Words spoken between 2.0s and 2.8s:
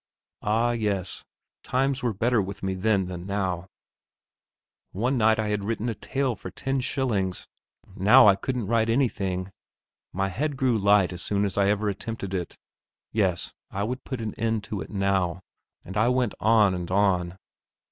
were better with me